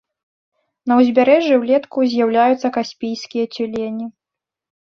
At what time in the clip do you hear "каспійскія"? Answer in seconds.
2.79-3.45